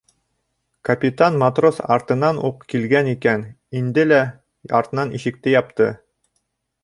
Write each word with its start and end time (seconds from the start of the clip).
Капитан 0.87 1.35
матрос 1.41 1.81
артынан 1.95 2.39
уҡ 2.49 2.63
килгән 2.73 3.11
икән, 3.13 3.45
инде 3.81 4.05
лә 4.13 4.21
артынан 4.79 5.15
ишекте 5.19 5.55
япты. 5.57 5.93